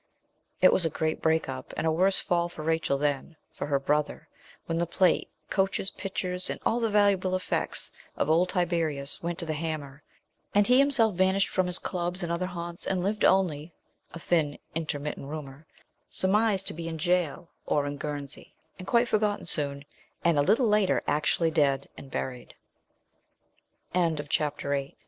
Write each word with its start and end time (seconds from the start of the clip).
It 0.61 0.73
was 0.73 0.83
a 0.83 0.89
great 0.89 1.21
break 1.21 1.47
up, 1.47 1.75
and 1.77 1.85
a 1.85 1.91
worse 1.91 2.17
fall 2.17 2.49
for 2.49 2.63
Rachel 2.63 2.97
than 2.97 3.35
for 3.51 3.67
her 3.67 3.77
brother, 3.77 4.27
when 4.65 4.79
the 4.79 4.87
plate, 4.87 5.29
coaches, 5.51 5.91
pictures, 5.91 6.49
and 6.49 6.59
all 6.65 6.79
the 6.79 6.89
valuable 6.89 7.35
effects' 7.35 7.91
of 8.17 8.27
old 8.27 8.49
Tiberius 8.49 9.21
went 9.21 9.37
to 9.37 9.45
the 9.45 9.53
hammer, 9.53 10.01
and 10.55 10.65
he 10.65 10.79
himself 10.79 11.13
vanished 11.13 11.49
from 11.49 11.67
his 11.67 11.77
clubs 11.77 12.23
and 12.23 12.31
other 12.31 12.47
haunts, 12.47 12.87
and 12.87 13.03
lived 13.03 13.23
only 13.23 13.73
a 14.11 14.17
thin 14.17 14.57
intermittent 14.73 15.27
rumour 15.27 15.67
surmised 16.09 16.65
to 16.65 16.73
be 16.73 16.87
in 16.87 16.97
gaol, 16.97 17.49
or 17.67 17.85
in 17.85 17.97
Guernsey, 17.97 18.55
and 18.79 18.87
quite 18.87 19.07
forgotten 19.07 19.45
soon, 19.45 19.85
and 20.25 20.39
a 20.39 20.41
little 20.41 20.67
later 20.67 21.03
actually 21.05 21.51
dead 21.51 21.87
and 21.95 22.09
buried. 22.09 22.55
CHAPTER 23.93 24.17
IX. 24.17 24.17
I 24.17 24.19
SEE 24.25 24.67
THE 24.67 24.87
R 24.87 24.97